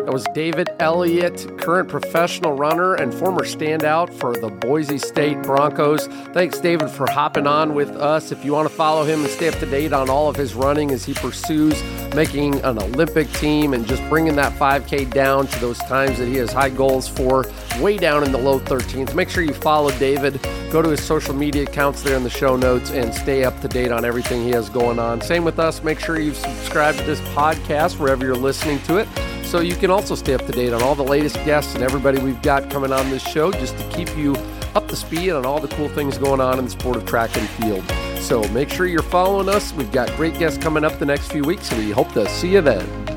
That 0.06 0.12
was 0.12 0.25
David 0.34 0.70
Elliott, 0.78 1.58
current 1.58 1.88
professional 1.88 2.52
runner 2.52 2.94
and 2.94 3.12
former 3.12 3.42
standout 3.42 4.14
for 4.14 4.36
the 4.36 4.48
Boise 4.48 4.98
State 4.98 5.42
Broncos. 5.42 6.06
Thanks, 6.32 6.60
David, 6.60 6.90
for 6.90 7.10
hopping 7.10 7.48
on 7.48 7.75
with 7.75 7.90
us. 7.90 8.30
If 8.30 8.44
you 8.44 8.52
want 8.52 8.68
to 8.68 8.75
follow 8.75 9.02
him 9.02 9.22
and 9.22 9.28
stay 9.28 9.48
up 9.48 9.58
to 9.58 9.66
date 9.66 9.92
on 9.92 10.08
all 10.08 10.28
of 10.28 10.36
his 10.36 10.54
running 10.54 10.92
as 10.92 11.04
he 11.04 11.12
pursues 11.12 11.82
making 12.14 12.60
an 12.60 12.78
Olympic 12.78 13.28
team 13.32 13.75
and 13.75 13.84
just 13.84 14.00
bringing 14.08 14.36
that 14.36 14.52
5K 14.52 15.12
down 15.12 15.48
to 15.48 15.58
those 15.58 15.78
times 15.78 16.18
that 16.18 16.26
he 16.26 16.36
has 16.36 16.52
high 16.52 16.70
goals 16.70 17.08
for, 17.08 17.44
way 17.80 17.96
down 17.96 18.22
in 18.22 18.30
the 18.30 18.38
low 18.38 18.60
13s, 18.60 19.12
make 19.12 19.28
sure 19.28 19.42
you 19.42 19.54
follow 19.54 19.90
David. 19.98 20.40
Go 20.70 20.82
to 20.82 20.88
his 20.88 21.02
social 21.02 21.34
media 21.34 21.64
accounts 21.64 22.02
there 22.02 22.16
in 22.16 22.22
the 22.22 22.30
show 22.30 22.54
notes 22.54 22.92
and 22.92 23.12
stay 23.12 23.42
up 23.42 23.60
to 23.60 23.66
date 23.66 23.90
on 23.90 24.04
everything 24.04 24.44
he 24.44 24.50
has 24.50 24.68
going 24.68 25.00
on. 25.00 25.20
Same 25.20 25.42
with 25.42 25.58
us. 25.58 25.82
Make 25.82 25.98
sure 25.98 26.20
you 26.20 26.32
subscribe 26.32 26.94
to 26.94 27.02
this 27.02 27.20
podcast 27.34 27.98
wherever 27.98 28.25
you're 28.25 28.36
listening 28.36 28.78
to 28.82 28.98
it 28.98 29.08
so 29.47 29.61
you 29.61 29.76
can 29.76 29.91
also 29.91 30.15
stay 30.15 30.35
up 30.35 30.45
to 30.45 30.53
date 30.53 30.73
on 30.73 30.83
all 30.83 30.95
the 30.95 31.05
latest 31.05 31.37
guests 31.45 31.75
and 31.75 31.85
everybody 31.85 32.19
we've 32.19 32.43
got 32.43 32.69
coming 32.69 32.93
on 32.93 33.09
this 33.11 33.23
show 33.23 33.53
just 33.53 33.79
to 33.79 33.88
keep 33.91 34.15
you 34.17 34.35
up 34.75 34.88
to 34.88 34.97
speed 34.97 35.31
on 35.31 35.47
all 35.47 35.61
the 35.61 35.69
cool 35.69 35.88
things 35.88 36.19
going 36.19 36.41
on 36.41 36.59
in 36.59 36.65
the 36.65 36.71
sport 36.71 36.97
of 36.97 37.07
track 37.07 37.35
and 37.37 37.49
field. 37.49 37.85
So 38.21 38.47
make 38.49 38.69
sure 38.69 38.87
you're 38.87 39.03
following 39.03 39.49
us. 39.49 39.73
We've 39.73 39.91
got 39.93 40.15
great 40.17 40.37
guests 40.38 40.59
coming 40.59 40.85
up 40.85 40.99
the 40.99 41.07
next 41.07 41.31
few 41.31 41.45
weeks, 41.45 41.71
and 41.71 41.85
we 41.85 41.93
hope 41.93 42.12
to 42.12 42.29
see 42.29 42.55
you 42.55 42.61
then. 42.61 43.15